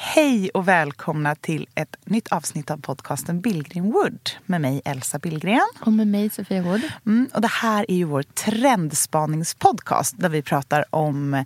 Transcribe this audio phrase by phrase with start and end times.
[0.00, 5.68] Hej och välkomna till ett nytt avsnitt av podcasten Billgren Wood med mig Elsa Billgren.
[5.80, 6.80] Och med mig Sofia Wood.
[7.06, 11.44] Mm, och det här är ju vår trendspaningspodcast där vi pratar om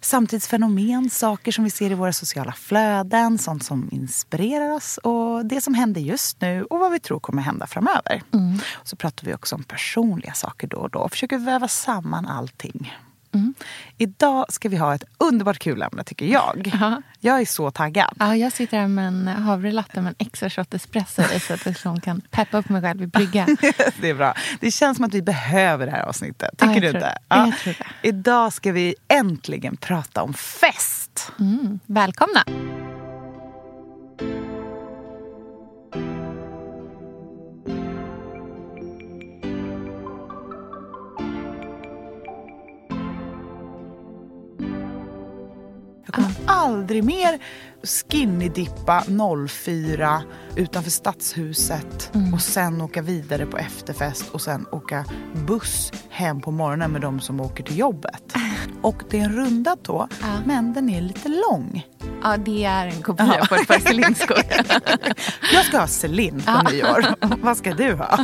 [0.00, 5.60] samtidsfenomen, saker som vi ser i våra sociala flöden, sånt som inspirerar oss och det
[5.60, 8.22] som händer just nu och vad vi tror kommer hända framöver.
[8.32, 8.58] Mm.
[8.84, 12.92] Så pratar vi också om personliga saker då och då och försöker väva samman allting.
[13.34, 13.54] Mm.
[13.98, 16.70] Idag ska vi ha ett underbart kul ämne tycker jag.
[16.74, 17.02] Aha.
[17.20, 18.16] Jag är så taggad.
[18.18, 21.66] Ja, jag sitter här med en havrelatte med en extra shot espresso så att jag
[21.66, 23.46] liksom kan peppa upp mig själv i brygga.
[24.00, 24.34] det är bra.
[24.60, 26.50] Det känns som att vi behöver det här avsnittet.
[26.58, 27.18] Tycker ja, du inte?
[27.28, 27.46] Ja.
[27.46, 28.08] Jag tror det.
[28.08, 31.32] Idag ska vi äntligen prata om fest.
[31.38, 31.80] Mm.
[31.86, 32.44] Välkomna!
[46.12, 47.38] Jag kommer aldrig mer
[47.82, 49.04] skinny-dippa
[49.48, 50.22] 04
[50.56, 52.34] utanför Stadshuset mm.
[52.34, 55.04] och sen åka vidare på efterfest och sen åka
[55.46, 58.34] buss hem på morgonen med de som åker till jobbet.
[58.82, 60.26] Och det är en rundad tå, ja.
[60.44, 61.86] men den är lite lång.
[62.22, 63.46] Ja, det är en kopia ja.
[63.46, 64.38] på ett par Celine-skor.
[65.54, 66.62] Jag ska ha Celine på ja.
[66.62, 67.06] nyår.
[67.42, 68.18] Vad ska du ha?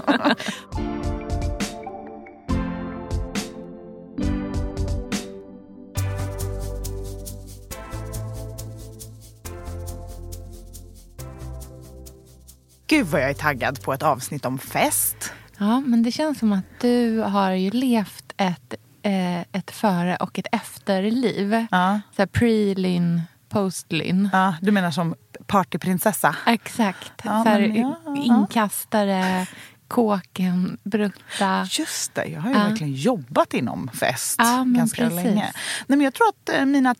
[12.89, 15.33] Gud vad jag är taggad på ett avsnitt om fest.
[15.59, 20.39] Ja, men det känns som att du har ju levt ett, eh, ett före och
[20.39, 21.67] ett efterliv.
[21.71, 22.01] Ja.
[22.17, 24.29] Så pre-Lynn, post-Lynn.
[24.33, 25.15] Ja, du menar som
[25.47, 26.37] partyprinsessa?
[26.47, 27.13] Exakt.
[27.25, 29.47] Ja, så här, ja, inkastare,
[29.89, 31.67] kåken, brutta.
[31.71, 32.69] Just det, jag har ju ja.
[32.69, 35.25] verkligen jobbat inom fest ja, ganska precis.
[35.25, 35.53] länge.
[35.87, 36.95] Nej, men jag tror att eh, mina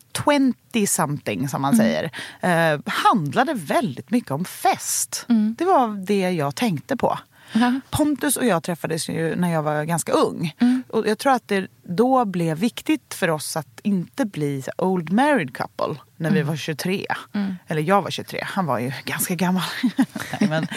[0.73, 1.85] 20 something som man mm.
[1.85, 2.11] säger
[2.41, 5.25] eh, handlade väldigt mycket om fest.
[5.29, 5.55] Mm.
[5.57, 7.19] Det var det jag tänkte på.
[7.53, 7.81] Uh-huh.
[7.89, 10.55] Pontus och jag träffades ju när jag var ganska ung.
[10.59, 10.83] Mm.
[10.87, 15.55] Och jag tror att det då blev viktigt för oss att inte bli old married
[15.57, 17.05] couple när vi var 23.
[17.33, 17.55] Mm.
[17.67, 19.63] Eller jag var 23, han var ju ganska gammal.
[20.39, 20.67] Nej, men,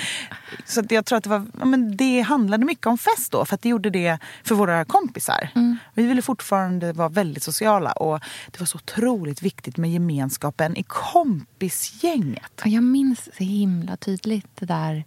[0.65, 3.55] så jag tror att det, var, ja, men det handlade mycket om fest då, för
[3.55, 5.49] att det gjorde det för våra kompisar.
[5.55, 5.79] Mm.
[5.95, 10.83] Vi ville fortfarande vara väldigt sociala och det var så otroligt viktigt med gemenskapen i
[10.83, 12.63] kompisgänget.
[12.65, 15.05] Jag minns så himla tydligt det där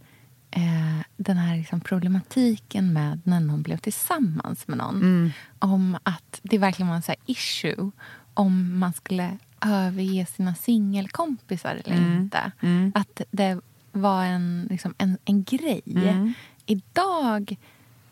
[0.56, 4.96] eh, den här liksom problematiken med när någon blev tillsammans med någon.
[4.96, 5.32] Mm.
[5.60, 7.92] Om att det verkligen var en så issue
[8.34, 12.22] om man skulle överge sina singelkompisar eller Mm.
[12.22, 12.52] inte.
[12.62, 12.92] Mm.
[12.96, 13.60] Att det
[13.92, 15.82] var en, liksom en, en grej.
[15.86, 16.34] Mm.
[16.66, 17.56] Idag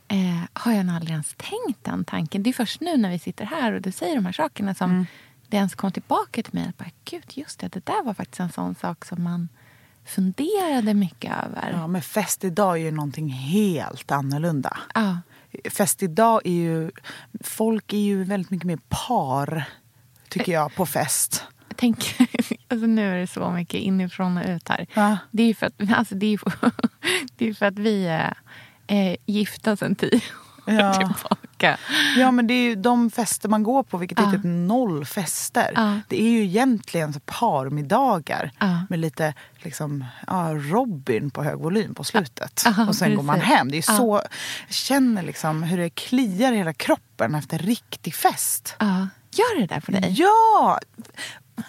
[0.07, 2.43] eh, har jag nog aldrig ens tänkt den tanken.
[2.43, 4.91] Det är först nu när vi sitter här och du säger de här sakerna som
[4.91, 5.05] Mm.
[5.47, 6.67] det ens kom tillbaka till mig.
[6.69, 9.49] Att bara, Gud, just det, det där var faktiskt en sån sak som man
[10.06, 11.72] funderade mycket över.
[11.72, 14.78] Ja, men fest idag är ju någonting helt annorlunda.
[14.94, 15.18] Ja.
[15.72, 16.91] Fest idag är ju...
[17.44, 19.64] Folk är ju väldigt mycket mer par,
[20.30, 21.44] tycker jag, på fest.
[21.68, 22.28] Jag tänker,
[22.68, 24.88] alltså nu är det så mycket inifrån och ut här.
[24.94, 25.18] Ja.
[25.31, 26.72] Det är ju för att, alltså det är, för,
[27.38, 28.38] det är för att vi är
[28.88, 30.22] eh, gifta sedan tio
[30.66, 30.94] Ja.
[31.00, 31.78] tillbaka.
[32.18, 34.31] Ja, men det är ju de fester man går på, vilket är Ja.
[34.31, 35.72] typ noll fester.
[35.75, 36.00] Ja.
[36.07, 38.79] Det är ju egentligen så parmiddagar Ja.
[38.90, 42.64] med lite liksom, ja, Robin på hög volym på slutet.
[42.87, 43.53] Och sen går man precis.
[43.53, 43.72] hem.
[43.72, 44.22] Det är så,
[44.67, 48.76] jag känner liksom hur det kliar i hela kroppen efter riktig fest.
[49.32, 50.16] Gör det där för dig?
[50.17, 50.79] Ja!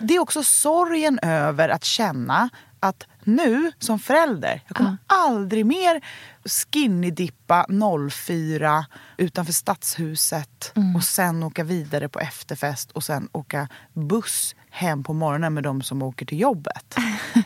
[0.01, 2.49] Det är också sorgen över att känna
[2.85, 6.01] att nu som förälder, jag kommer aldrig mer
[6.45, 7.67] skinny-dippa
[8.11, 8.87] 04
[9.17, 10.97] utanför Stadshuset Mm.
[10.97, 15.83] och sen åka vidare på efterfest och sen åka buss hem på morgonen med de
[15.83, 16.97] som åker till jobbet.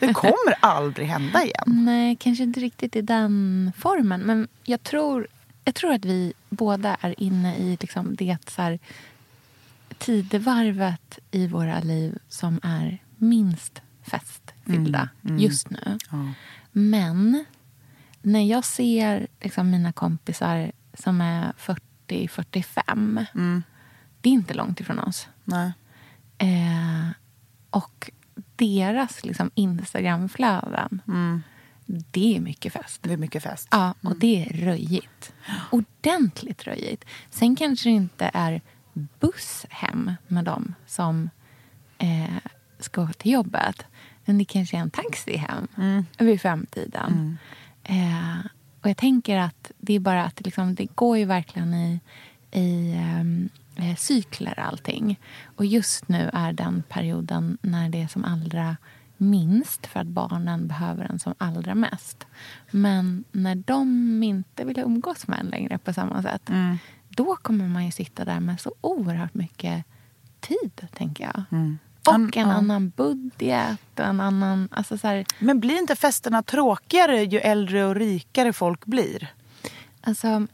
[0.00, 1.64] Det kommer aldrig hända igen.
[1.66, 4.20] Nej, kanske inte riktigt i den formen.
[4.20, 5.26] Men jag tror,
[5.64, 8.78] jag tror att vi båda är inne i liksom det så här,
[9.98, 14.42] tidevarvet i våra liv som är minst fest.
[14.72, 15.98] Fyllda just nu.
[16.72, 17.44] Men
[18.22, 21.52] när jag ser liksom, mina kompisar som är
[22.08, 23.62] 40-45.
[24.20, 25.28] Det är inte långt ifrån oss.
[25.44, 25.72] Nej.
[26.38, 27.10] Eh,
[27.70, 28.10] och
[28.56, 31.02] deras liksom, Instagramflöden.
[31.86, 33.02] Det är mycket fest.
[33.02, 33.68] Det är mycket fest.
[33.70, 35.32] Ja, och det är röjigt.
[35.70, 37.04] Ordentligt röjigt.
[37.30, 38.60] Sen kanske det inte är
[38.92, 41.30] buss hem med dem som
[41.98, 43.84] eh, ska till jobbet.
[44.28, 45.68] Men det kanske är en taxi hem
[46.18, 47.38] vid femtiden.
[47.84, 48.46] Eh,
[48.80, 52.00] och jag tänker att det är bara att liksom, det går ju verkligen i,
[52.50, 55.20] i ehm, eh, cykler allting.
[55.56, 58.76] Och just nu är den perioden när det är som allra
[59.16, 62.26] minst för att barnen behöver en som allra mest.
[62.70, 66.50] Men när de inte vill umgås med en längre på samma sätt
[67.08, 69.84] då kommer man ju sitta där med så oerhört mycket
[70.40, 71.42] tid, tänker jag.
[72.08, 72.54] Och An- en ja.
[72.54, 74.68] annan budget en annan...
[74.72, 79.32] Alltså så här, Men blir inte festerna tråkigare ju äldre och rikare folk blir?
[80.00, 80.46] Alltså,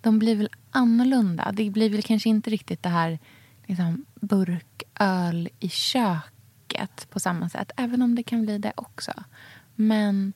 [0.00, 1.52] de blir väl annorlunda.
[1.52, 3.18] Det blir väl kanske inte riktigt det här
[3.66, 7.70] liksom, burköl i köket på samma sätt.
[7.76, 9.12] Även om det kan bli det också.
[9.74, 10.32] Men...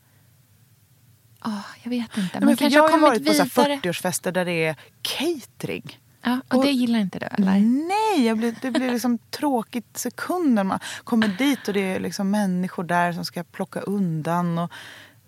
[1.44, 2.40] åh, jag vet inte.
[2.40, 3.80] Men kanske jag har ju varit på så här vidare.
[3.80, 5.98] 40-årsfester där det är catering.
[6.22, 7.60] Ja, och, och- det gillar inte du, eller?
[7.88, 10.64] Nej, blir, det blir liksom tråkigt sekunder.
[10.64, 14.58] Man kommer dit och det är liksom människor där som ska plocka undan.
[14.58, 14.72] Och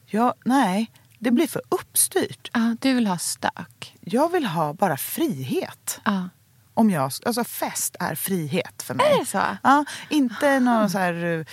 [0.06, 2.50] jag, nej, det blir för uppstyrt.
[2.52, 3.96] Ja, du vill ha stök.
[4.00, 6.00] Jag vill ha bara frihet.
[6.04, 6.28] Ja.
[6.74, 9.06] Om jag, alltså fest är frihet för mig.
[9.12, 9.42] Är det så?
[9.62, 11.44] Ja, inte någon så här eh,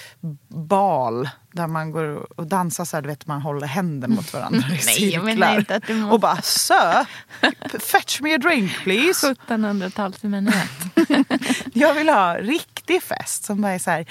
[0.65, 4.59] bal där man går och dansar så här, du vet man håller händer mot varandra
[4.69, 5.59] i Nej, jag menar cirklar.
[5.59, 7.05] inte att du måste- Och bara sir,
[7.79, 9.33] fetch me a drink please.
[9.33, 10.69] 1700-talsmenät.
[11.73, 14.05] Jag vill ha riktig fest som bara är så här,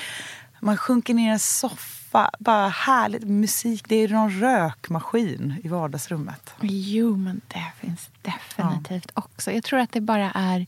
[0.60, 3.84] man sjunker ner i en soffa, bara härligt musik.
[3.88, 6.54] Det är någon rökmaskin i vardagsrummet.
[6.60, 9.52] Jo, men det finns definitivt också.
[9.52, 10.66] Jag tror att det bara är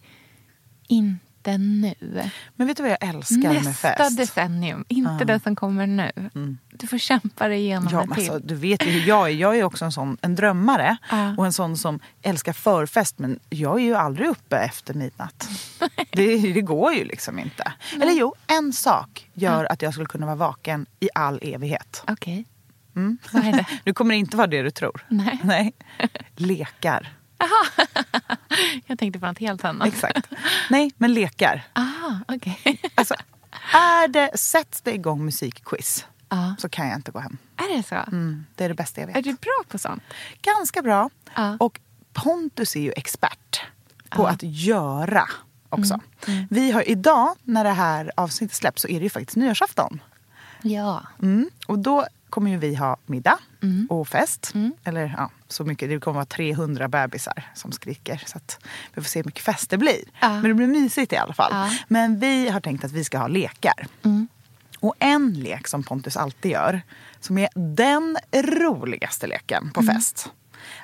[0.89, 1.95] inte nu.
[2.57, 4.17] Men vet du vad jag älskar med Nästa fest?
[4.17, 6.13] decennium, inte det som kommer nu.
[6.73, 8.31] Du får kämpa dig igenom Ja, det till.
[8.31, 9.33] alltså, du vet ju hur jag är.
[9.35, 11.35] Jag är också en sån en drömmare Ja.
[11.39, 13.19] och en sån som älskar förfest.
[13.19, 15.49] Men jag är ju aldrig uppe efter midnatt.
[16.11, 17.73] det, det går ju liksom inte.
[17.95, 22.05] Eller jo, en sak gör att jag skulle kunna vara vaken i all evighet.
[22.09, 22.45] Okej.
[23.33, 23.67] Är det?
[23.85, 25.07] Nu kommer det inte vara det du tror.
[25.09, 25.41] Nej.
[25.45, 25.73] Nej.
[26.37, 27.13] Lekar.
[28.87, 29.89] Jag tänkte på något helt annat.
[29.89, 30.29] Exakt.
[30.71, 31.63] Nej, men lekar.
[31.73, 32.81] Ah, okej.
[32.95, 33.15] Alltså,
[33.75, 36.55] är det, sätts det igång musikquiz Ja.
[36.59, 37.39] så kan jag inte gå hem.
[37.57, 37.95] Är det så?
[37.95, 39.17] Mm, det är det bästa jag vet.
[39.17, 40.03] Är du bra på sånt?
[40.43, 41.11] Ganska bra.
[41.35, 41.57] Ja.
[41.61, 41.81] Och
[42.13, 43.61] Pontus är ju expert
[44.11, 44.29] på Ja.
[44.29, 45.29] att göra
[45.69, 46.01] också.
[46.51, 50.01] Vi har idag, när det här avsnittet släpps, så är det ju faktiskt nyårsafton.
[50.63, 51.03] Ja.
[51.23, 51.51] Mm.
[51.67, 53.39] Och då kommer ju vi ha middag
[53.89, 54.53] och fest.
[54.85, 55.89] Eller ja, så mycket.
[55.89, 58.23] Det kommer vara 300 bebisar som skriker.
[58.27, 58.39] Så
[58.95, 60.01] vi får se hur mycket fest det blir.
[60.21, 60.29] Ja.
[60.29, 61.51] Men det blir mysigt i alla fall.
[61.53, 61.71] Ja.
[61.89, 63.87] Men vi har tänkt att vi ska ha lekar.
[64.81, 66.81] Och en lek som Pontus alltid gör,
[67.21, 70.33] som är den roligaste leken på fest,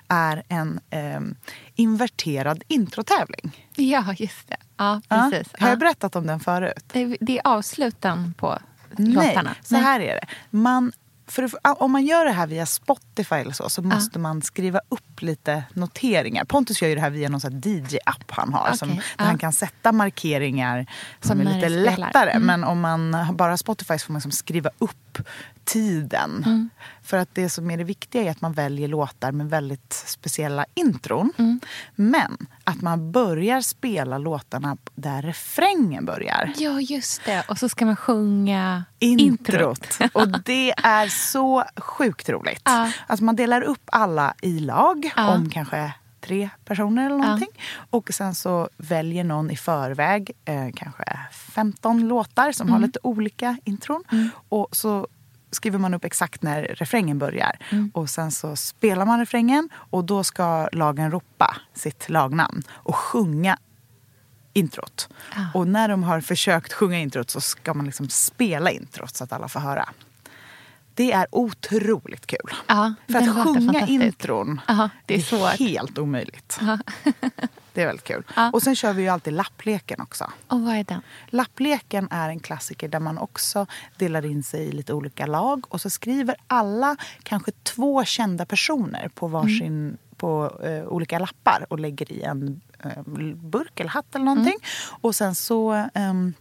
[0.08, 1.34] är en ehm,
[1.74, 3.66] inverterad introtävling.
[3.76, 4.56] Ja, just det.
[4.76, 5.28] Ja, Ja.
[5.32, 5.52] precis.
[5.58, 5.72] Har Ja.
[5.72, 6.84] jag berättat om den förut?
[6.92, 8.58] Det, det är avsluten på
[8.96, 9.54] Nej, låtarna.
[9.62, 10.26] så här är det.
[10.50, 10.92] Man,
[11.26, 14.80] för att- om man gör det här via Spotify eller så, så måste man skriva
[14.88, 16.44] upp lite noteringar.
[16.44, 18.66] Pontus gör ju det här via någon DJ-app han har.
[18.66, 19.24] Okej, Som, där ja.
[19.24, 20.86] han kan sätta markeringar
[21.20, 22.30] som är lite lättare.
[22.30, 22.46] Mm.
[22.46, 25.18] Men om man bara har Spotify så får man liksom skriva upp
[25.64, 26.42] tiden.
[26.46, 26.70] Mm.
[27.02, 30.66] För att det som är det viktiga är att man väljer låtar med väldigt speciella
[30.74, 31.32] intron.
[31.38, 31.60] Mm.
[31.94, 37.44] Men att man börjar spela låtarna där refrängen börjar Ja, just det.
[37.48, 39.98] Och så ska man sjunga introt.
[40.12, 42.62] Och det är så sjukt roligt.
[42.64, 42.90] Ja.
[43.06, 45.34] Alltså man delar upp alla i lag Ja.
[45.34, 47.48] om kanske tre personer eller någonting.
[47.90, 53.56] Och sen så väljer någon i förväg eh, kanske 15 låtar som har lite olika
[53.64, 54.04] intron.
[54.48, 55.08] Och så
[55.50, 57.56] skriver man upp exakt när refrängen börjar.
[57.92, 63.58] Och sen så spelar man refrängen och då ska lagen ropa sitt lagnamn och sjunga
[64.52, 65.08] introt.
[65.34, 65.46] Ja.
[65.54, 69.32] Och när de har försökt sjunga introt så ska man liksom spela introt så att
[69.32, 69.88] alla får höra.
[70.94, 72.50] Det är otroligt kul.
[72.66, 75.58] Ja, För att sjunga intron, Ja, det är svårt.
[75.58, 76.60] helt omöjligt.
[77.72, 78.22] det är väldigt kul.
[78.36, 78.50] Ja.
[78.50, 80.30] Och sen kör vi ju alltid lappleken också.
[80.46, 81.00] Och vad är den?
[81.26, 85.80] Lappleken är en klassiker där man också delar in sig i lite olika lag och
[85.80, 92.12] så skriver alla kanske två kända personer på varsin på eh, olika lappar och lägger
[92.12, 93.02] i en eh,
[93.34, 94.56] burk eller hatt eller någonting.
[95.00, 96.34] Och sen så ehm,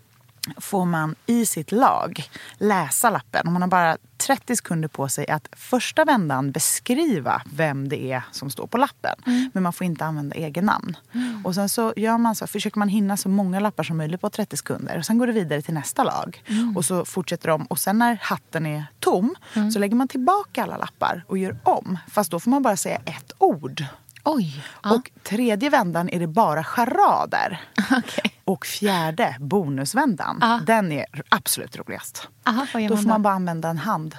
[0.57, 2.23] får man i sitt lag
[2.57, 3.47] läsa lappen.
[3.47, 8.23] Och man har bara 30 sekunder på sig att första vändan beskriva vem det är
[8.31, 9.15] som står på lappen.
[9.25, 9.51] Mm.
[9.53, 10.97] Men man får inte använda egen namn.
[11.43, 14.29] Och sen så gör man så, försöker man hinna så många lappar som möjligt på
[14.29, 14.97] 30 sekunder.
[14.97, 16.43] Och sen går det vidare till nästa lag.
[16.47, 16.77] Mm.
[16.77, 17.63] Och så fortsätter de.
[17.65, 19.35] Och sen när hatten är tom
[19.73, 21.97] så lägger man tillbaka alla lappar och gör om.
[22.07, 23.83] Fast då får man bara säga ett ord.
[24.23, 24.63] Oj!
[24.83, 24.93] Ja.
[24.95, 27.61] Och tredje vändan är det bara charader.
[27.97, 28.33] Okej.
[28.45, 30.59] Och fjärde, bonusvändan, Ja.
[30.67, 32.27] den är absolut roligast.
[32.45, 34.17] Aha, Då får man bara använda en hand.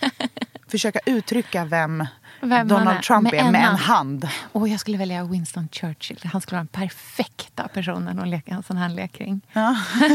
[0.68, 2.06] Försöka uttrycka vem,
[2.44, 2.68] Vem.
[2.68, 4.28] Donald Trump Med är en med en hand.
[4.52, 6.20] Och jag skulle välja Winston Churchill.
[6.32, 9.40] Han skulle vara den perfekta personen att leka en sån här lek kring.
[9.52, 9.76] Ja.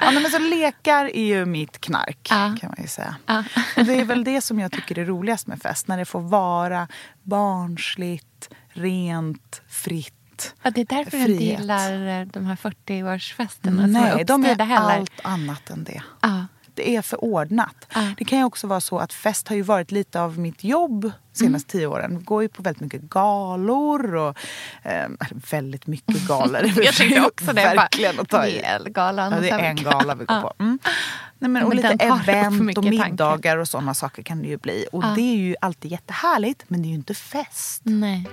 [0.00, 2.56] ja, men så lekar är ju mitt knark, Ja.
[2.60, 3.16] kan man ju säga.
[3.26, 3.44] Ja.
[3.76, 5.88] Och det är väl det som jag tycker är roligast med fest.
[5.88, 6.88] När det får vara
[7.22, 10.54] barnsligt, rent, fritt.
[10.62, 11.60] Ja, det är därför jag inte Frihet.
[11.60, 14.98] gillar eh, de här 40-årsfesterna som Nej, de är heller.
[14.98, 16.02] allt annat än det.
[16.20, 16.46] Ja.
[16.80, 17.86] Det är för ordnat.
[17.94, 18.00] Ja.
[18.18, 21.00] Det kan ju också vara så att fest har ju varit lite av mitt jobb
[21.02, 21.80] de senaste Mm.
[21.82, 22.24] tio åren.
[22.24, 24.36] går ju på väldigt mycket galor och
[24.82, 25.08] eh,
[25.50, 26.62] väldigt mycket galor.
[26.84, 27.62] Jag tänkte också det.
[27.76, 28.58] Verkligen att ta i.
[28.58, 29.32] Elgalan.
[29.32, 30.52] Ja, det är en gala vi går på.
[30.58, 30.78] Mm.
[31.38, 32.90] Nej, men, och lite event och tankar.
[33.08, 34.86] middagar och sådana saker kan det ju bli.
[34.92, 35.12] Och Ja.
[35.16, 37.80] det är ju alltid jättehärligt, men det är ju inte fest.
[37.84, 38.28] Nej.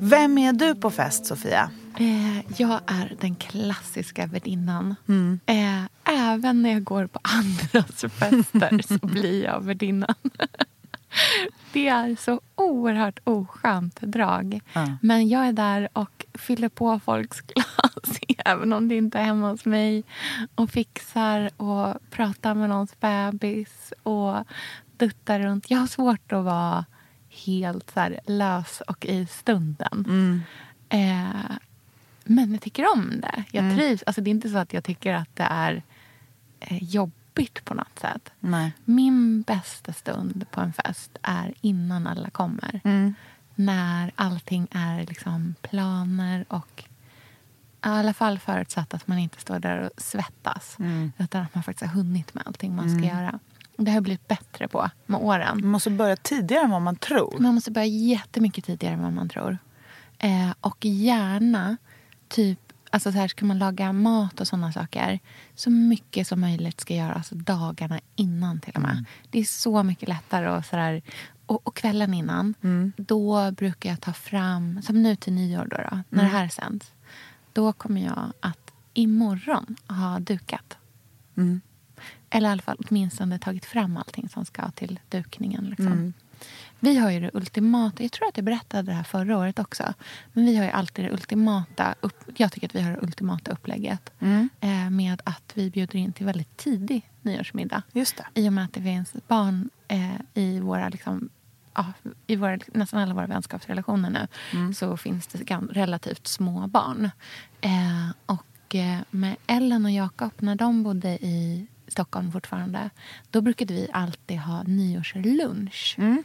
[0.00, 1.70] Vem är du på fest, Sofia?
[1.98, 4.94] Eh, jag är den klassiska värdinnan.
[5.08, 5.40] Mm.
[5.46, 10.14] Eh, även när jag går på andras fester så blir jag värdinnan.
[11.72, 14.60] Det är så oerhört oskönt drag.
[14.72, 14.86] Ja.
[15.02, 19.50] Men jag är där och fyller på folks glas även om det inte är hemma
[19.50, 20.04] hos mig.
[20.54, 24.36] Och fixar och pratar med någons bebis och
[24.96, 25.70] duttar runt.
[25.70, 26.84] Jag har svårt att vara
[27.44, 30.04] helt så här lös och i stunden.
[30.06, 30.42] Mm.
[30.88, 31.56] Eh,
[32.24, 33.44] men jag tycker om det.
[33.52, 34.02] Jag trivs.
[34.06, 35.82] Alltså, det är inte så att jag tycker att det är
[36.60, 38.32] eh, jobbigt på något sätt.
[38.40, 38.72] Nej.
[38.84, 42.80] Min bästa stund på en fest är innan alla kommer.
[42.84, 43.14] Mm.
[43.54, 46.84] När allting är liksom planer och
[47.86, 50.76] i alla fall förutsatt att man inte står där och svettas.
[50.78, 51.12] Mm.
[51.18, 53.38] Utan att man faktiskt har hunnit med allting man ska göra.
[53.76, 55.60] Det har jag blivit bättre på med åren.
[55.60, 57.38] Man måste börja tidigare än vad man tror.
[57.38, 59.58] Man måste börja jättemycket tidigare än vad man tror.
[60.18, 61.76] Eh, och gärna,
[62.28, 62.58] typ,
[62.90, 65.20] alltså så här ska man laga mat och såna saker.
[65.54, 69.04] Så mycket som möjligt ska göras dagarna innan till och med.
[69.30, 70.48] Det är så mycket lättare.
[70.50, 71.02] Och, så där,
[71.46, 72.54] och, och kvällen innan,
[72.96, 76.92] då brukar jag ta fram, som nu till nyår då, då när det här sänds.
[77.52, 80.76] Då kommer jag att imorgon ha dukat.
[82.30, 85.64] Eller i alla fall åtminstone tagit fram allting som ska till dukningen.
[85.64, 85.86] Liksom.
[85.86, 86.12] Mm.
[86.80, 89.94] Vi har ju det ultimata, jag tror att jag berättade det här förra året också.
[90.32, 93.50] Men vi har ju alltid det ultimata, upp, jag tycker att vi har det ultimata
[93.50, 94.12] upplägget.
[94.20, 94.48] Mm.
[94.60, 97.82] Eh, med att vi bjuder in till väldigt tidig nyårsmiddag.
[97.92, 98.40] Just det.
[98.40, 101.28] I och med att det finns barn eh, i våra liksom,
[101.74, 101.92] ja,
[102.26, 104.74] i våra, nästan alla våra vänskapsrelationer nu Mm.
[104.74, 107.10] så finns det relativt små barn.
[107.60, 112.90] Eh, och eh, med Ellen och Jakob, när de bodde i Stockholm fortfarande
[113.30, 115.94] då brukade vi alltid ha nyårslunch.
[115.98, 116.24] Mm.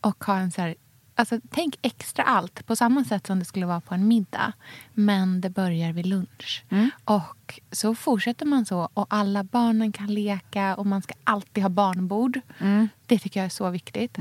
[0.00, 0.74] Och ha en så här,
[1.14, 4.52] alltså, tänk extra allt, på samma sätt som det skulle vara på en middag.
[4.94, 6.64] Men det börjar vid lunch.
[6.68, 6.90] Mm.
[7.04, 11.70] Och så fortsätter man så och alla barnen kan leka och man ska alltid ha
[11.70, 12.40] barnbord.
[12.58, 12.88] Mm.
[13.06, 14.18] Det tycker jag är så viktigt.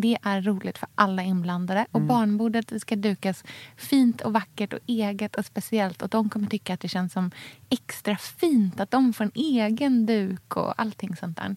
[0.00, 1.86] Det är roligt för alla inblandade.
[1.90, 2.08] Och Mm.
[2.08, 3.44] barnbordet det ska dukas
[3.76, 6.02] fint och vackert och eget och speciellt.
[6.02, 7.30] Och de kommer tycka att det känns som
[7.70, 11.56] extra fint att de får en egen duk och allting sånt där.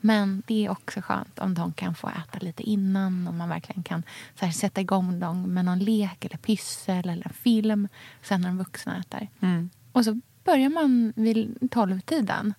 [0.00, 3.82] Men det är också skönt om de kan få äta lite innan och man verkligen
[3.82, 4.02] kan
[4.38, 7.88] så här, sätta igång dem med någon lek eller pyssel eller en film
[8.22, 9.28] sen när de vuxna äter.
[9.40, 9.70] Mm.
[9.92, 12.54] Och så börjar man vid tolvtiden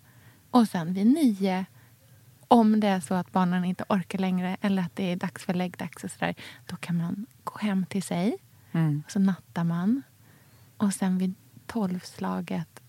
[0.52, 1.66] och sen vid nio
[2.54, 5.54] om det är så att barnen inte orkar längre eller att det är dags för
[5.54, 8.38] läggdags och sådär, då kan man gå hem till sig.
[8.72, 9.04] Mm.
[9.06, 10.02] Och så nattar man.
[10.78, 11.36] Och sen vid
[11.68, 12.80] tolvslaget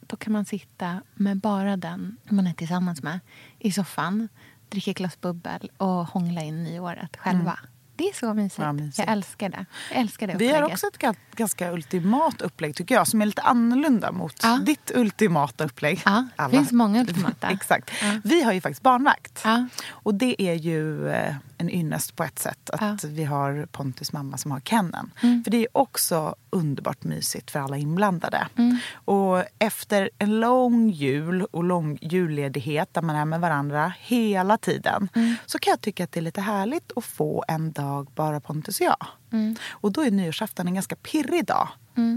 [0.00, 3.20] då kan man sitta med bara den man är tillsammans med
[3.58, 4.28] i soffan,
[4.68, 7.58] dricka ett glas bubbel och hångla in nyåret själva.
[7.96, 8.58] Det är så mysigt.
[8.58, 8.98] Ja, mysigt.
[8.98, 9.64] Jag älskar det.
[9.90, 13.26] Jag älskar det Vi har också ett ga- ganska ultimat upplägg tycker jag som är
[13.26, 14.58] lite annorlunda mot Ja.
[14.66, 16.02] ditt ultimata upplägg.
[16.04, 17.50] Ja, det finns många ultimata.
[17.50, 17.90] Exakt.
[18.02, 18.20] Ja.
[18.24, 19.44] Vi har ju faktiskt barnvakt.
[19.90, 23.08] Och det är ju eh, en ynnest på ett sätt att Ja.
[23.10, 25.10] vi har Pontus mamma som har Kennen.
[25.22, 25.44] Mm.
[25.44, 28.46] För det är också underbart mysigt för alla inblandade.
[28.56, 28.78] Mm.
[28.94, 35.08] Och efter en lång jul och lång julledighet där man är med varandra hela tiden
[35.14, 35.34] Mm.
[35.46, 38.80] så kan jag tycka att det är lite härligt att få en dag bara Pontus
[38.80, 39.06] och jag.
[39.32, 39.56] Mm.
[39.70, 41.68] Och då är nyårsafton en ganska pirrig dag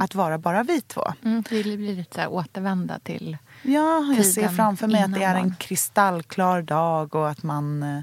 [0.01, 1.13] att vara bara vi två.
[1.23, 3.37] Mm, det blir lite så här återvända till...
[3.61, 8.01] Ja, jag ser framför mig att det är en kristallklar dag och att man eh,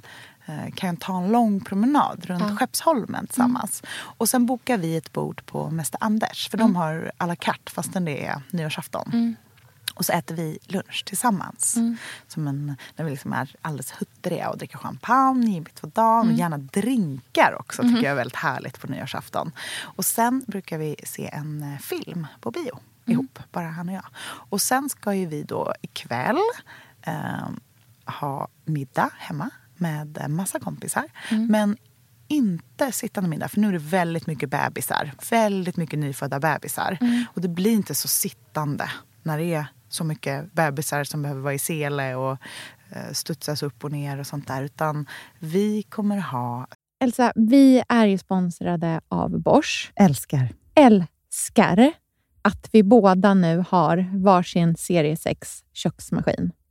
[0.75, 2.57] kan ta en lång promenad runt Ja.
[2.57, 3.83] Skeppsholmen tillsammans.
[4.19, 7.73] Och sen bokar vi ett bord på Mäster Anders för de har à la carte
[7.73, 9.37] fastän det är nyårsafton.
[9.95, 11.77] Och så äter vi lunch tillsammans.
[12.29, 16.29] Som en, när vi liksom är alldeles huttriga och dricker champagne mitt på dagen.
[16.29, 19.53] Och gärna drinkar också tycker jag är väldigt härligt på nyårsafton.
[19.81, 24.07] Och sen brukar vi se en eh, film på bio ihop, bara han och jag.
[24.25, 26.39] Och sen ska ju vi då ikväll
[27.03, 27.49] eh,
[28.05, 29.51] ha middag hemma
[29.83, 31.05] med en massa kompisar.
[31.49, 31.77] Men
[32.29, 35.13] inte sittande middag, för nu är det väldigt mycket bebisar.
[35.31, 36.99] Väldigt mycket nyfödda bebisar.
[37.35, 38.91] Och det blir inte så sittande
[39.23, 42.39] när det är så mycket bebisar som behöver vara i sele och
[42.91, 44.63] eh, studsas upp och ner och sånt där.
[44.63, 45.07] Utan
[45.39, 46.67] vi kommer ha...
[47.05, 49.93] Elsa, vi är ju sponsrade av Bosch.
[49.97, 50.49] Älskar.
[50.75, 51.93] Älskar
[52.43, 56.53] att vi båda nu har varsin serie 6 köksmaskin.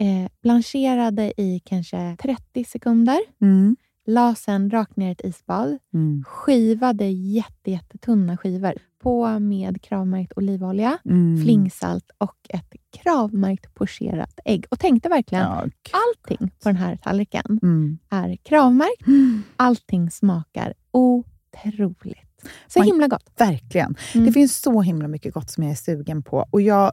[0.00, 3.18] Eh, blancherade i kanske 30 sekunder.
[3.42, 3.76] Mm.
[4.06, 5.78] La sen rakt ner i ett isbad.
[5.94, 6.24] Mm.
[6.26, 8.72] Skivade jätte, jättetunna skivor.
[9.02, 11.42] På med kravmärkt olivolja, Mm.
[11.42, 14.64] flingsalt och ett kravmärkt pocherat ägg.
[14.70, 15.64] Och tänkte verkligen, Ja.
[15.92, 17.98] allting på den här tallriken Mm.
[18.10, 19.04] är kravmärkt.
[19.56, 22.50] Allting smakar otroligt.
[22.68, 23.30] Så Man- himla gott.
[23.38, 23.94] Verkligen.
[24.14, 24.26] Mm.
[24.26, 26.46] Det finns så himla mycket gott som jag är sugen på.
[26.50, 26.92] Och jag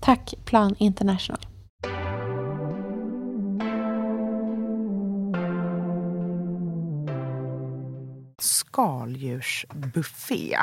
[0.00, 1.38] Tack Plan International.
[8.78, 10.58] skaldjursbuffé.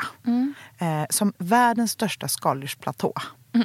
[0.78, 3.12] Eh, som världens största skaldjursplatå.
[3.54, 3.60] Eh,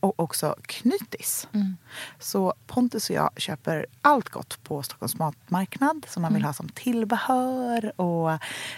[0.00, 1.48] och också knytis.
[2.18, 6.68] Så Pontus och jag köper allt gott på Stockholms matmarknad som man vill ha som
[6.68, 8.32] tillbehör och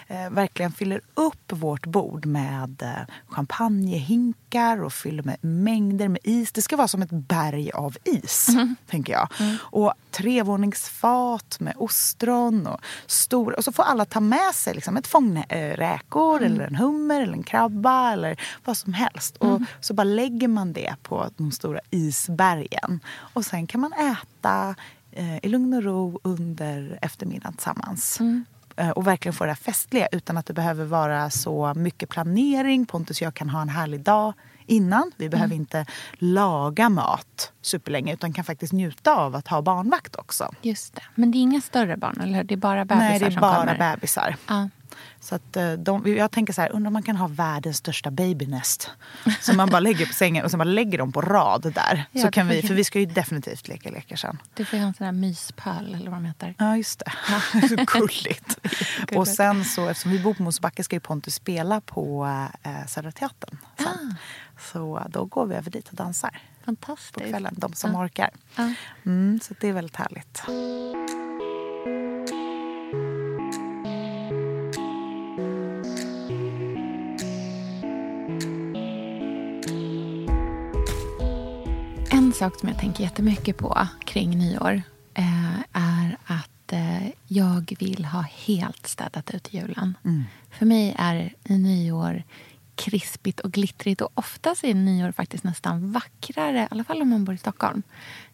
[0.07, 6.51] eh, verkligen fyller upp vårt bord med eh, champagnehinkar och fyller med mängder med is.
[6.51, 8.47] Det ska vara som ett berg av is,
[8.89, 9.27] tänker jag.
[9.59, 13.55] Och trevåningsfat med ostron och stora.
[13.55, 17.33] Och så får alla ta med sig liksom ett fång räkor eller en hummer eller
[17.33, 19.37] en krabba eller vad som helst.
[19.37, 22.99] Och så bara lägger man det på de stora isbergen.
[23.33, 24.75] Och sen kan man äta
[25.11, 28.19] eh, i lugn och ro under eftermiddagen tillsammans.
[28.75, 32.85] Eh, Och verkligen få det festliga utan att det behöver vara så mycket planering.
[32.85, 34.33] Pontus och jag kan ha en härlig dag
[34.65, 35.11] innan.
[35.17, 40.51] Vi behöver inte laga mat superlänge utan kan faktiskt njuta av att ha barnvakt också.
[40.61, 41.01] Just det.
[41.15, 42.43] Men det är inga större barn, eller hur?
[42.43, 43.77] Det är bara bebisar Nej, det är bara kommer.
[43.95, 44.35] bebisar.
[44.47, 44.69] Ja.
[45.19, 48.11] Så att eh, de, jag tänker så här, undrar om man kan ha världens största
[48.11, 48.89] babynest.
[49.41, 52.05] Som man bara lägger på sängen och sen bara lägger dem på rad där.
[52.11, 54.37] Ja, så kan vi, för vi ska ju definitivt leka lekar sen.
[54.53, 56.55] Du får ha en sån här myspöl, eller vad de heter.
[56.57, 57.11] Ja, just det.
[57.69, 58.57] så gulligt.
[59.15, 62.25] och sen så, eftersom vi bor på Mosebacke ska ju Pontus spela på
[62.63, 64.15] eh, Södra Teatern sen.
[64.71, 67.29] Så då går vi över dit och dansar på Fantastiskt.
[67.29, 67.99] kvällen, de som Ja.
[68.05, 68.29] orkar.
[68.55, 68.73] Ja.
[69.05, 70.43] Mm, så det är väldigt härligt.
[82.13, 84.81] En sak som jag tänker jättemycket på kring nyår
[85.13, 89.97] eh, är att eh, jag vill ha helt städat ut julen.
[90.51, 92.23] För mig är nyår
[92.75, 97.25] krispigt och glittrigt och oftast är nyår faktiskt nästan vackrare, i alla fall om man
[97.25, 97.83] bor i Stockholm.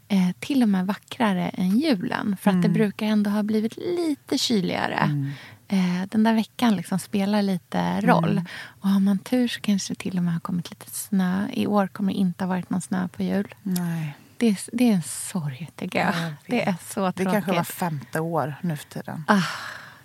[0.07, 2.37] Eh, till och med vackrare än julen.
[2.41, 5.33] För att det brukar ändå ha blivit lite kyligare.
[5.71, 8.41] Eh, den där veckan liksom spelar lite roll.
[8.81, 11.47] Och har man tur så kanske det till och med har kommit lite snö.
[11.53, 13.55] I år kommer det inte ha varit någon snö på jul.
[13.63, 14.15] Nej.
[14.37, 16.07] Det är, det är en sorg, tycker jag.
[16.07, 17.31] Jag Det är så Det tråkigt.
[17.33, 19.23] kanske var femte år nu för tiden.
[19.27, 19.41] Ah,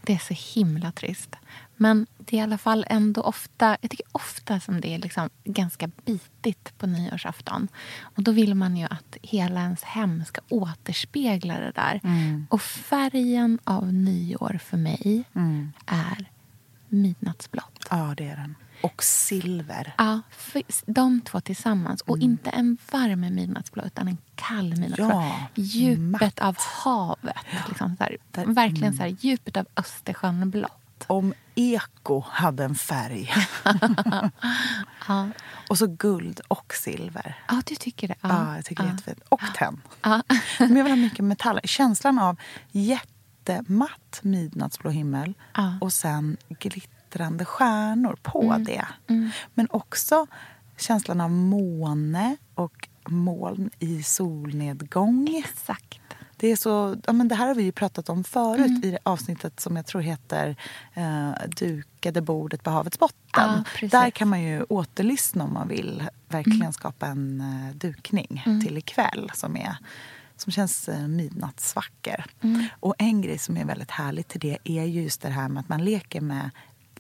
[0.03, 1.37] det är så himla trist.
[1.77, 3.77] Men det är i alla fall ändå ofta...
[3.81, 7.69] Jag tycker ofta som det är liksom ganska bitigt på nyårsafton.
[8.01, 12.01] Och då vill man ju att hela ens hem ska återspegla det där.
[12.49, 15.25] Och färgen av nyår för mig
[15.87, 16.31] är
[16.89, 17.87] midnattsblått.
[17.91, 18.55] Ja, det är den.
[18.83, 19.95] Och silver.
[19.99, 20.21] Ja,
[20.87, 22.01] de två tillsammans.
[22.01, 22.31] Och Mm.
[22.31, 25.09] inte en varm midnattsblå, utan en kall midnattsblå.
[25.11, 26.41] Ja, djupet matt.
[26.41, 27.37] av havet.
[27.69, 28.97] Liksom så här, verkligen mm.
[28.97, 30.73] så här, djupet av Östersjön blått.
[31.07, 33.33] Om eko hade en färg.
[35.09, 35.29] Ja.
[35.69, 37.39] och så guld och silver.
[37.49, 38.15] ja, du tycker det?
[38.21, 38.95] Ja, jag tycker det är ja.
[38.97, 39.23] jättefint.
[39.29, 39.81] Och tenn.
[40.03, 40.23] Ja.
[40.59, 41.61] Men jag vill ha mycket metaller.
[41.65, 42.37] Känslan av
[42.73, 45.79] jättematt midnattsblå himmel Ja.
[45.81, 48.87] och sen glittrande stjärnor på det.
[49.55, 50.27] Men också
[50.77, 55.43] känslan av måne och moln i solnedgång.
[55.45, 56.01] Exakt.
[56.45, 58.85] Det, är så, ja, men det här har vi ju pratat om förut Mm.
[58.85, 60.57] i avsnittet som jag tror heter
[60.95, 63.65] eh, Dukade bordet på havets botten.
[63.75, 63.91] Precis.
[63.91, 66.73] Där kan man ju återlyssna om man vill verkligen Mm.
[66.73, 69.77] skapa en eh, dukning till ikväll som, är,
[70.37, 72.25] som känns eh, midnattsvacker.
[72.41, 72.65] Mm.
[72.81, 75.61] Och en grej som är väldigt härligt till det är ju just det här med
[75.61, 76.51] att man leker med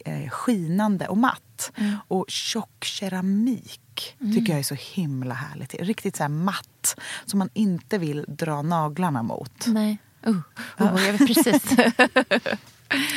[0.05, 1.73] eh, skinande och matt.
[1.77, 1.97] Mm.
[2.09, 5.75] Och tjock keramik tycker jag är så himla härligt.
[5.75, 9.67] Riktigt så här matt, som man inte vill dra naglarna mot.
[9.67, 9.99] Nej.
[10.27, 10.37] Uh,
[10.81, 11.62] uh, jag vet precis.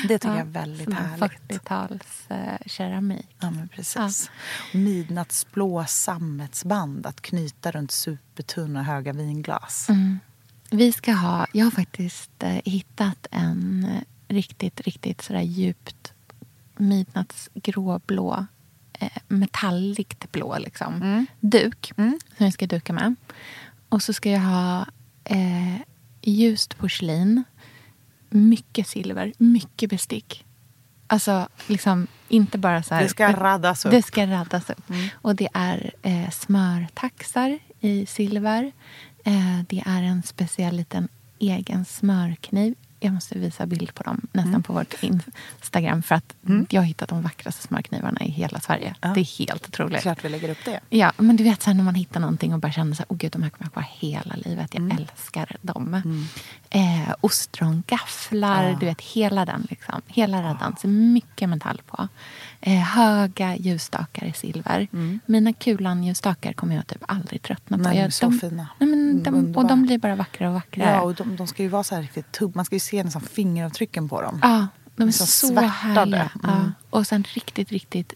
[0.07, 1.31] Det tycker jag är väldigt härligt.
[1.47, 3.27] 40-tals eh, keramik.
[3.39, 4.31] Ja, men precis.
[4.73, 9.89] Midnattsblå sammetsband att knyta runt supertunna höga vinglas.
[9.89, 10.19] Mm.
[10.71, 11.47] Vi ska ha...
[11.53, 13.87] Jag har faktiskt eh, hittat en
[14.27, 15.96] riktigt, riktigt sådär djupt
[16.79, 18.45] midnattsgråblå,
[18.93, 23.15] eh, metalligt blå liksom, duk som jag ska duka med.
[23.89, 24.85] Och så ska jag ha
[25.23, 25.81] eh,
[26.21, 27.43] ljust porslin,
[28.29, 30.45] mycket silver, mycket bestick.
[31.07, 33.03] Alltså liksom inte bara så här...
[33.03, 33.91] Det ska raddas upp.
[33.91, 34.91] Det ska raddas upp.
[35.13, 38.71] Och det är eh, smörtaxar i silver.
[39.25, 41.07] Eh, det är en speciell liten
[41.39, 42.75] egen smörkniv.
[42.99, 46.03] Jag måste visa bild på dem nästan på vårt Instagram.
[46.03, 46.33] För att
[46.69, 48.95] jag har hittat de vackraste smörknivarna i hela Sverige.
[49.01, 49.07] Ja.
[49.07, 50.01] Det är helt otroligt.
[50.01, 50.79] Klart vi lägger upp det.
[50.89, 53.15] Ja, men du vet så här, när man hittar någonting och bara känner så här,
[53.15, 54.73] oh gud, de här kommer jag ha hela livet.
[54.73, 54.97] Jag Mm.
[54.97, 56.01] älskar dem.
[56.69, 60.01] Eh, ostrongafflar, du vet hela den liksom.
[60.07, 60.75] Hela raddan.
[60.81, 62.07] Så mycket metall på.
[62.61, 64.87] Eh, höga ljusstakar i silver.
[65.25, 67.83] Mina kulan-ljusstakar kommer jag typ aldrig tröttna på.
[67.83, 68.67] Nej, de är så fina.
[68.79, 70.89] Nej, men Mm, de, och de blir bara vackrare och vackrare.
[70.91, 72.55] Ja, och de, de ska ju vara så här riktigt tubb.
[72.55, 74.39] Man ska ju se nästan fingeravtrycken på dem.
[74.43, 75.67] Ja, de är Så så, svärtade.
[75.67, 76.31] härliga.
[76.43, 76.55] Ja.
[76.57, 76.71] Mm.
[76.89, 78.13] Och sen riktigt, riktigt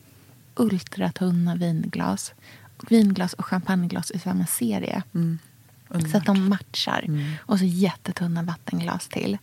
[0.56, 2.34] ultratunna vinglas.
[2.90, 5.04] Vinglas och champagneglas i samma serie.
[6.12, 7.06] Så att de matchar.
[7.40, 9.38] Och så jättetunna vattenglas till.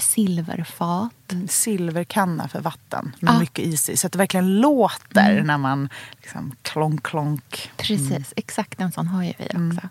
[0.00, 1.12] Silverfat.
[1.32, 3.38] Mm, Silverkanna för vatten med Ja.
[3.40, 3.96] mycket is i.
[3.96, 5.88] Så att det verkligen låter när man
[6.22, 7.70] liksom klonk, klonk.
[7.76, 9.88] Precis, exakt en sån har ju vi också.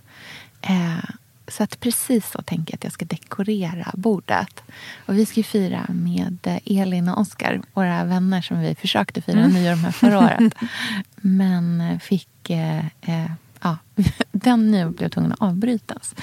[0.62, 1.04] Eh,
[1.48, 4.64] så att precis så tänker jag att jag ska dekorera bordet.
[5.06, 9.48] Och vi ska ju fira med Elin och Oskar, våra vänner som vi försökte fira
[9.48, 10.54] nyår med förra året.
[11.16, 12.50] Men fick...
[12.50, 13.32] Eh, eh,
[13.66, 13.78] ja,
[14.32, 16.16] den nyår blev tvungen att avbrytas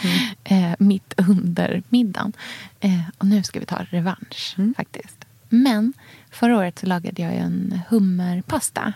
[0.45, 2.33] eh, mitt under middagen.
[2.81, 5.25] Eh, och nu ska vi ta revansch, faktiskt.
[5.49, 5.93] Men
[6.31, 8.93] förra året så lagade jag en hummerpasta.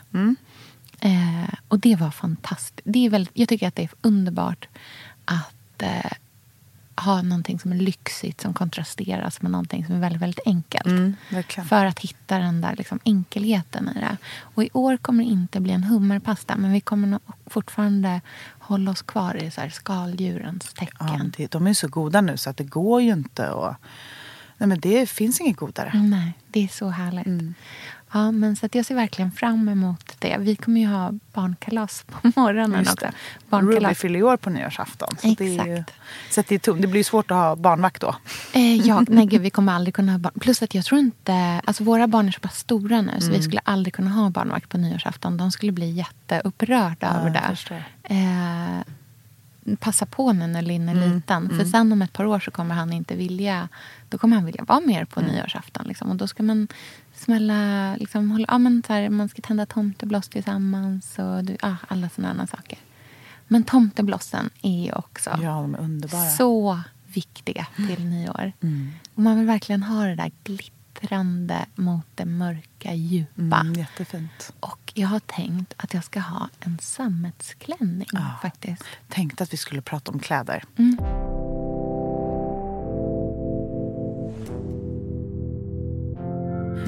[1.01, 2.81] Eh, och det var fantastiskt.
[2.85, 4.69] Det är väldigt, jag tycker att det är underbart
[5.25, 6.13] att eh,
[6.97, 10.87] ha någonting som är lyxigt som kontrasteras med någonting som är väldigt, väldigt enkelt.
[10.87, 11.17] Mm.
[11.69, 14.17] För att hitta den där liksom, enkelheten i det.
[14.41, 18.21] Och i år kommer det inte bli en hummerpasta men vi kommer nog fortfarande
[18.59, 21.33] hålla oss kvar i så här skaldjurens Ja, tecken.
[21.37, 23.77] det, de är så goda nu så att det går ju inte att...
[24.59, 25.91] Nej, men det finns inget godare.
[25.95, 27.57] Nej, det är så härligt.
[28.12, 30.37] Ja, men så att jag ser verkligen fram emot det.
[30.38, 33.07] Vi kommer ju ha barnkalas på morgonen Just också.
[33.51, 33.57] det.
[33.57, 35.09] Ruby fyller ju år på nyårsafton.
[35.21, 35.92] Så Det, är ju, Exakt.
[36.31, 38.16] så det, är det blir ju svårt att ha barnvakt då.
[38.53, 40.33] Eh, ja, nej gud, vi kommer aldrig kunna ha barn.
[40.40, 41.61] Plus att jag tror inte...
[41.64, 44.69] Alltså våra barn är så pass stora nu så vi skulle aldrig kunna ha barnvakt
[44.69, 45.37] på nyårsafton.
[45.37, 48.14] De skulle bli jätteupprörda över jag det.
[48.14, 48.96] Eh,
[49.81, 51.49] passa på nu när Linn är liten.
[51.49, 53.69] För sen om ett par år så kommer han inte vilja...
[54.09, 55.87] Då kommer han vilja vara mer på nyårsafton.
[55.87, 56.11] Liksom.
[56.11, 56.69] Och då ska man
[57.15, 57.97] smälla...
[57.97, 62.09] Liksom, hålla, ja, men så här, man ska tända tomtebloss tillsammans och du, ja, alla
[62.09, 62.79] sådana saker.
[63.49, 65.67] Men tomteblossen är ju också Ja,
[66.17, 68.53] är så viktiga till nyår.
[69.15, 70.33] Och man vill verkligen ha det där
[71.01, 73.61] glittrande mot det mörka, djupa.
[73.61, 74.53] Mm, jättefint.
[74.61, 78.09] Och jag har tänkt att jag ska ha en sammetsklänning
[78.43, 78.83] faktiskt.
[79.09, 80.65] Tänkte att vi skulle prata om kläder.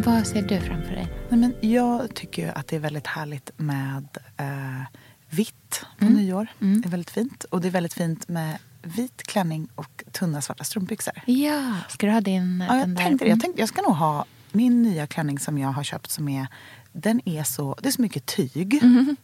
[0.04, 1.08] Vad ser du framför dig?
[1.28, 4.82] Nej, men jag tycker att det är väldigt härligt med eh,
[5.30, 6.16] vitt på Mm.
[6.16, 6.46] nyår.
[6.58, 7.44] Det är väldigt fint.
[7.44, 11.14] Och det är väldigt fint med vit klänning och tunna svarta strumpbyxor.
[11.26, 12.64] Ja, ska du ha din...
[12.68, 13.28] Ja, jag, tänkte det.
[13.28, 16.46] jag tänkte jag ska nog ha min nya klänning som jag har köpt som är
[16.92, 18.82] den är så, det är så mycket tyg.
[18.82, 19.16] Mm.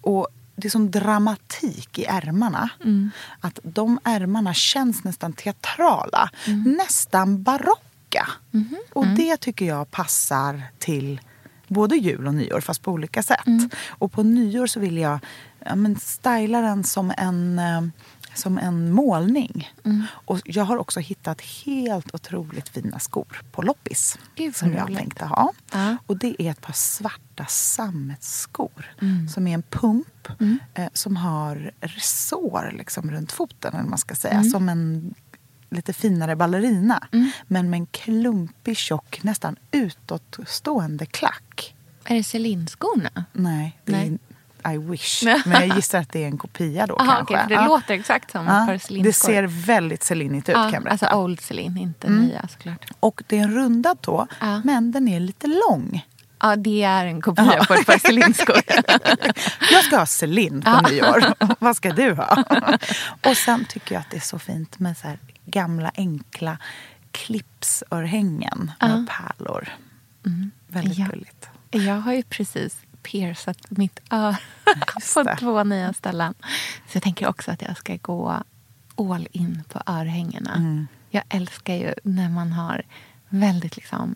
[0.00, 2.68] Och det är sån dramatik i ärmarna.
[2.84, 3.10] Mm.
[3.40, 6.30] Att de ärmarna känns nästan teatrala.
[6.46, 6.72] Mm.
[6.72, 8.28] Nästan barocka.
[8.50, 8.76] Mm-hmm.
[8.92, 11.20] Och det tycker jag passar till
[11.68, 13.46] både jul och nyår, fast på olika sätt.
[13.46, 13.70] Mm.
[13.88, 15.18] Och på nyår så vill jag
[15.58, 17.82] ja, men styla den som en, eh,
[18.34, 19.72] som en målning.
[19.84, 20.04] Mm.
[20.12, 24.18] Och jag har också hittat helt otroligt fina skor på loppis.
[24.34, 24.98] Gud, som jag roligt.
[24.98, 25.52] tänkte ha.
[25.72, 25.96] Ja.
[26.06, 28.94] Och det är ett par svarta sammetsskor.
[29.00, 29.28] Mm.
[29.28, 30.28] Som är en pump
[30.74, 33.74] eh, som har resår liksom, runt foten.
[33.74, 34.34] Eller man ska säga.
[34.34, 34.50] Mm.
[34.50, 35.14] Som en
[35.70, 37.08] lite finare ballerina.
[37.46, 41.74] Men med en klumpig, tjock, nästan utåtstående klack.
[42.04, 43.24] Är det Celine-skorna?
[43.32, 44.08] Nej, det Nej.
[44.08, 44.18] är
[44.74, 45.22] I wish.
[45.46, 47.38] Men jag gissar att det är en kopia då Aha, kanske.
[47.42, 47.66] för det Ja.
[47.66, 51.06] låter exakt som Ja, par det ser väldigt Celinigt ut ja, kan jag berätta.
[51.06, 52.90] Alltså old Celine, inte nya såklart.
[53.00, 54.60] Och det är en rundad tå, Ja.
[54.64, 56.06] men den är lite lång.
[56.40, 58.56] Ja, det är en kopia på ett par Celine-skor.
[59.72, 61.24] Jag ska ha Celine på nyår.
[61.58, 62.44] Vad ska du ha?
[63.26, 66.58] Och sen tycker jag att det är så fint med så här gamla enkla
[67.12, 69.68] clipsörhängen med pärlor.
[70.68, 71.06] Väldigt Ja.
[71.06, 71.48] gulligt.
[71.70, 74.38] Jag har ju precis piercat mitt öra
[75.14, 76.34] på två nya ställen.
[76.88, 78.42] Så jag tänker också att jag ska gå
[78.96, 80.54] all in på örhängena.
[80.54, 80.86] Mm.
[81.10, 82.82] Jag älskar ju när man har
[83.28, 84.14] väldigt liksom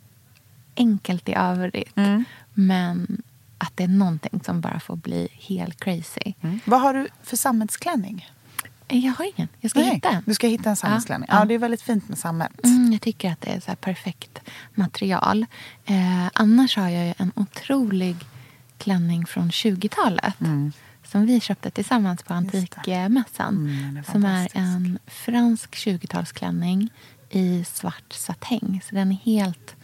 [0.76, 1.96] enkelt i övrigt.
[1.96, 2.24] Mm.
[2.54, 3.22] Men
[3.58, 6.34] att det är någonting som bara får bli helt crazy.
[6.64, 8.30] Vad har du för sammetsklänning?
[8.88, 9.48] Jag har ingen.
[9.60, 10.22] Jag ska hitta en.
[10.26, 11.28] Du ska hitta en sammetsklänning.
[11.32, 11.38] Ja.
[11.38, 12.64] Ja, det är väldigt fint med sammet.
[12.64, 14.40] Mm, jag tycker att det är så perfekt
[14.74, 15.46] material.
[15.84, 18.16] Eh, annars har jag ju en otrolig
[18.78, 20.34] klänning från 20-talet.
[21.04, 23.56] Som vi köpte tillsammans på Antikmässan.
[23.56, 26.88] Mm, som är en fransk 20-talsklänning
[27.30, 28.80] i svart satäng.
[28.88, 29.76] Så den är helt,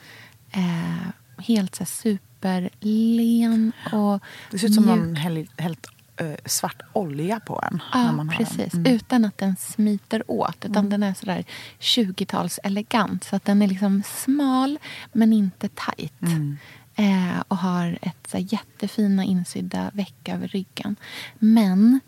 [0.51, 4.97] eh, helt så superlen och Det ser ut som mjuk.
[4.97, 7.83] någon häll- hällt eh, svart olja på en.
[7.93, 8.75] Ja, precis.
[8.75, 8.93] Mm.
[8.93, 10.65] Utan att den smiter åt.
[10.65, 11.45] Utan den är sådär
[11.81, 13.25] 20-tals elegant.
[13.25, 14.79] Så att den är liksom smal,
[15.13, 16.23] men inte tajt.
[16.23, 16.59] Mm.
[16.97, 20.97] Eh, och har ett så här, jättefina insydda veck över ryggen.
[21.39, 22.01] Men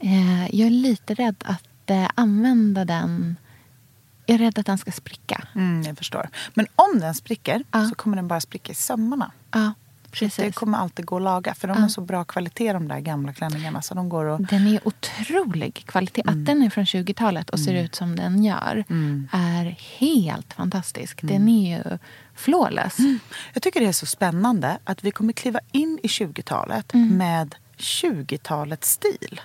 [0.00, 3.36] eh, jag är lite rädd att eh, använda den...
[4.26, 5.48] Jag är rädd att den ska spricka.
[5.54, 6.28] Mm, jag förstår.
[6.54, 7.88] Men om den spricker Ja.
[7.88, 9.32] så kommer den bara spricka i sömmarna.
[9.50, 9.72] Ja,
[10.10, 10.54] Det precis.
[10.54, 11.54] kommer alltid gå att laga.
[11.54, 11.80] För de Ja.
[11.80, 13.82] har så bra kvalitet de där gamla klänningarna.
[13.82, 14.48] Så de går att...
[14.48, 16.22] Den är otrolig kvalitet.
[16.22, 16.38] Mm.
[16.40, 19.28] Att den är från 20-talet och ser ut som den gör Mm.
[19.32, 19.64] är
[19.98, 21.18] helt fantastisk.
[21.22, 21.98] Den är ju
[22.34, 22.96] flawless.
[23.52, 27.16] Jag tycker det är så spännande att vi kommer kliva in i 20-talet Mm.
[27.16, 29.40] med 20-talets stil.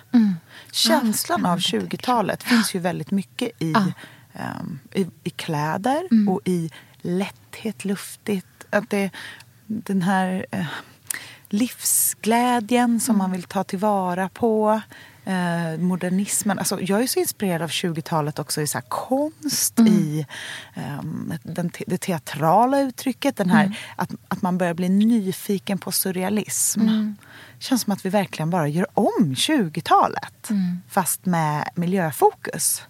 [0.72, 3.84] Känslan av 20-talet finns ju väldigt mycket i, Ja.
[4.32, 6.28] ehm, i, i kläder Mm.
[6.28, 8.46] och i lätthet, luftigt.
[8.70, 9.10] Att det,
[9.66, 10.66] den här eh,
[11.48, 13.18] livsglädjen som Mm.
[13.24, 14.80] man vill ta tillvara på.
[15.24, 16.58] Eh, modernismen.
[16.58, 19.92] Alltså, jag är så inspirerad av 20-talet också i så konst, Mm.
[19.92, 20.26] i
[20.74, 23.36] ehm, den, te- det teatrala uttrycket.
[23.36, 23.74] Den här, Mm.
[23.96, 26.80] att, att man börjar bli nyfiken på surrealism.
[26.80, 27.16] Mm.
[27.58, 30.50] känns som att vi verkligen bara gör om 20-talet.
[30.50, 30.80] Mm.
[30.88, 32.82] Fast med miljöfokus.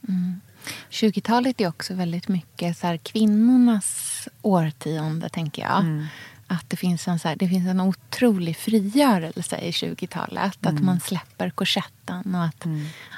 [0.90, 6.06] 20-talet är också väldigt mycket så här, kvinnornas årtionde, tänker jag.
[6.46, 10.66] Att det finns, en, så här, det finns en otrolig frigörelse i 20-talet.
[10.66, 12.34] Att man släpper korsetten.
[12.34, 12.66] Och att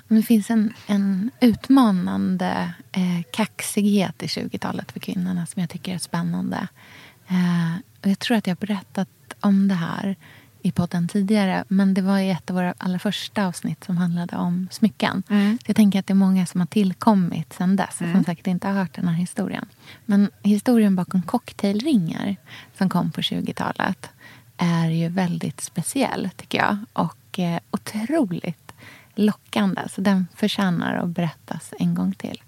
[0.09, 5.99] Det finns en, en utmanande eh, kaxighet i 20-talet för kvinnorna som jag tycker är
[5.99, 6.69] spännande.
[7.29, 9.09] Eh, och jag tror att jag har berättat
[9.41, 10.17] om det här
[10.69, 11.65] i podden tidigare.
[11.69, 15.23] Men det var i ett av våra allra första avsnitt som handlade om smycken.
[15.29, 17.97] Så jag tänker att det är många som har tillkommit sen dess.
[17.97, 19.67] Som säkert inte har hört den här historien.
[20.05, 22.37] Men historien bakom cocktailringar
[22.79, 24.11] som kom på 20-talet
[24.57, 26.77] är ju väldigt speciell tycker jag.
[26.93, 28.73] Och eh, otroligt
[29.15, 29.83] lockande.
[29.91, 32.43] Så den förtjänar att berättas en gång till.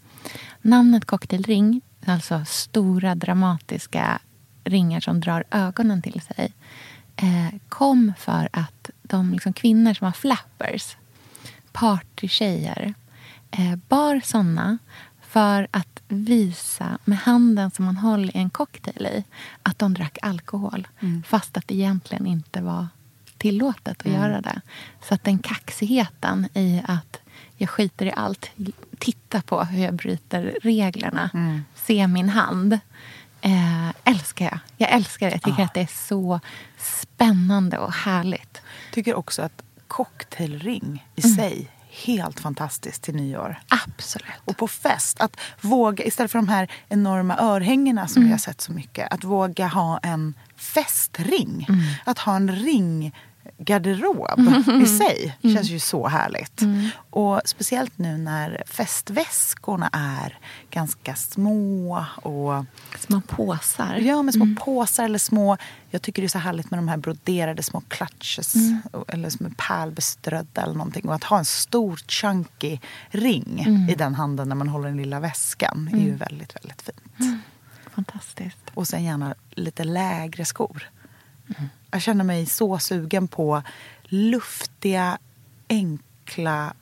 [0.63, 4.21] Namnet cocktailring, alltså stora dramatiska
[4.65, 6.53] ringar som drar ögonen till sig
[7.23, 10.97] eh, kom för att de liksom, kvinnor som var flappers,
[11.73, 12.95] partytjejer,
[13.51, 14.79] eh, bar såna
[15.23, 19.25] för att visa med handen som man håller i en cocktail i
[19.63, 20.89] att de drack alkohol.
[21.27, 22.87] Fast att det egentligen inte var
[23.39, 24.61] tillåtet att göra det.
[25.03, 27.21] Så att den kaxigheten i att
[27.57, 28.51] jag skiter i allt,
[28.99, 31.31] titta på hur jag bryter reglerna,
[31.75, 32.79] se min hand.
[33.43, 34.59] Eh, älskar jag.
[34.77, 35.33] Jag älskar det.
[35.33, 36.41] Jag tycker att det är så
[36.79, 38.63] spännande och härligt.
[38.93, 41.71] tycker också att cocktailring i sig
[42.05, 43.57] helt fantastiskt till nyår.
[43.87, 44.27] Absolut.
[44.45, 48.29] Och på fest, att våga, istället för de här enorma örhängena som Mm.
[48.29, 51.67] vi har sett så mycket, att våga ha en festring.
[51.69, 51.81] Mm.
[52.05, 52.47] Att ha en
[53.59, 54.41] ringgarderob
[54.83, 55.57] i sig Mm.
[55.57, 56.61] känns ju så härligt.
[57.11, 60.39] Och speciellt nu när festväskorna är
[60.71, 62.65] ganska små och
[62.99, 63.97] Små påsar.
[63.97, 65.57] Ja, med små påsar eller små...
[65.91, 68.55] Jag tycker det är så härligt med de här broderade små clutches.
[69.09, 71.09] Eller som är pärlbeströdda eller någonting.
[71.09, 72.79] Och att ha en stor chunky
[73.09, 77.43] ring i den handen när man håller den lilla väskan är ju väldigt, väldigt fint.
[77.95, 78.59] Fantastiskt.
[78.75, 80.91] Och sen gärna lite lägre skor.
[81.91, 83.63] Jag känner mig så sugen på
[84.05, 85.19] luftiga,
[85.69, 86.75] enkla,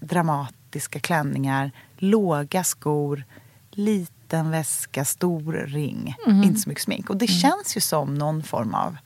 [0.00, 1.70] dramatiska klänningar.
[1.96, 3.24] Låga skor,
[3.70, 6.16] liten väska, stor ring.
[6.26, 7.10] Inte så mycket smink.
[7.10, 8.96] Och det känns ju som någon form av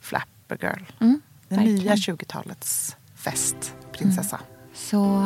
[0.00, 0.82] flapper girl.
[0.98, 1.74] Den verkligen.
[1.74, 4.40] nya 20-talets festprinsessa.
[4.74, 5.24] Så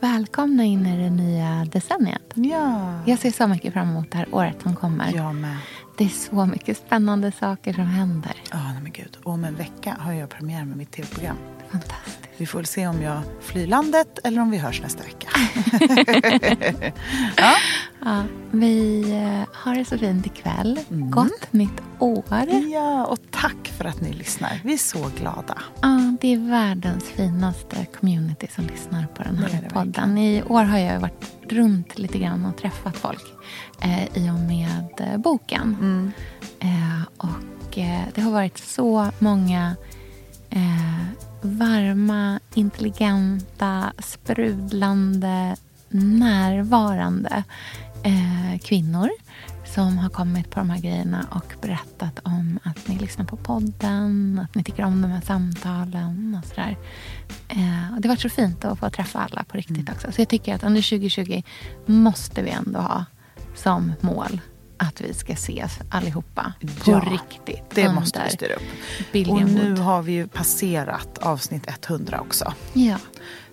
[0.00, 2.32] välkomna in i det nya decenniet.
[2.34, 5.12] Ja, Jag ser så mycket fram emot det här året som kommer.
[5.14, 5.56] jag med.
[5.98, 8.36] Det är så mycket spännande saker som händer.
[8.50, 9.18] Ja, oh, men gud.
[9.22, 11.36] Om en vecka har jag premiär med mitt tv-program.
[11.70, 12.28] Fantastiskt.
[12.36, 15.28] Vi får väl se om jag flyr landet eller om vi hörs nästa vecka.
[18.04, 20.80] Ja, vi eh, har det så fint ikväll.
[20.88, 22.24] Gott nytt år.
[22.72, 24.60] Ja, och tack för att ni lyssnar.
[24.64, 25.62] Vi är så glada.
[25.80, 30.18] Ja, det är världens finaste community som lyssnar på den här podden.
[30.18, 33.24] I år har jag varit runt lite grann och träffat folk
[33.82, 35.76] eh, i och med eh, boken.
[35.80, 36.12] Mm.
[36.60, 39.76] Eh, och eh, det har varit så många
[40.50, 41.06] eh,
[41.42, 45.56] varma, intelligenta, sprudlande,
[45.88, 47.44] närvarande
[48.02, 49.10] eh, kvinnor
[49.64, 54.40] som har kommit på de här grejerna och berättat om att ni lyssnar på podden,
[54.44, 56.76] att ni tycker om de här samtalen och sådär.
[57.48, 60.12] Eh, och det har varit så fint att få träffa alla på riktigt också.
[60.12, 61.42] Så jag tycker att under 2020
[61.86, 63.04] måste vi ändå ha
[63.54, 64.40] som mål
[64.76, 66.52] att vi ska ses allihopa
[66.84, 67.70] på Ja, riktigt.
[67.74, 69.28] Det måste vi styra upp.
[69.30, 72.52] Och nu har vi ju passerat avsnitt 100 också.
[72.72, 72.96] Ja.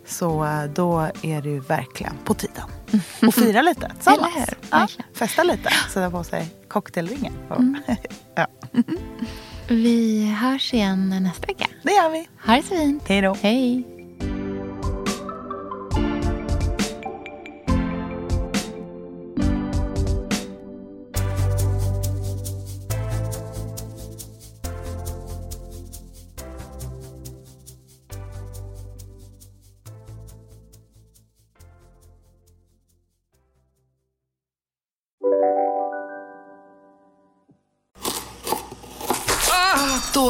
[0.05, 2.63] Så eh, då är det ju verkligen på tiden.
[3.28, 4.36] Och fira lite tillsammans.
[4.36, 4.57] Eller hur?
[4.71, 5.69] Ja, festa lite.
[5.89, 7.34] Sätta på sig cocktailringen.
[8.36, 8.47] ja,
[9.67, 11.67] Vi hörs igen nästa vecka.
[11.84, 12.28] det gör vi.
[12.45, 13.03] Ha det så fint.
[13.07, 13.38] Hej då.
[13.41, 13.93] Hej.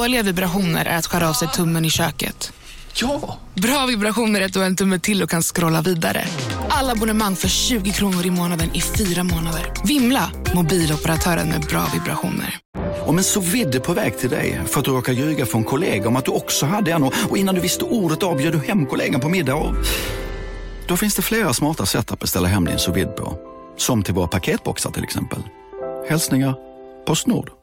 [0.03, 2.53] Dåliga vibrationer är att skära av sig tummen i köket.
[2.93, 3.37] Ja!
[3.55, 6.25] Bra vibrationer är att du har en tumme till och kan scrolla vidare.
[6.69, 9.71] Alla abonnemang för 20 kronor i månaden i fyra månader.
[9.85, 10.31] Vimla!
[10.55, 12.57] Mobiloperatören med bra vibrationer.
[13.05, 16.07] Om en så vidde på väg till dig för att du råkar ljuga från kollega
[16.07, 19.21] om att du också hade en och innan du visste ordet av du hem kollegan
[19.21, 19.75] på middag och...
[20.87, 23.37] Då finns det flera smarta sätt att beställa hem din sous på.
[23.77, 25.39] Som till våra paketboxar till exempel.
[26.09, 26.55] Hälsningar
[27.05, 27.62] Postnord.